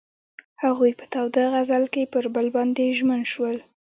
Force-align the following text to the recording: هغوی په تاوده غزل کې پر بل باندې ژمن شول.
هغوی 0.63 0.91
په 0.99 1.05
تاوده 1.13 1.43
غزل 1.53 1.83
کې 1.93 2.03
پر 2.13 2.25
بل 2.35 2.47
باندې 2.55 2.95
ژمن 2.97 3.21
شول. 3.31 3.57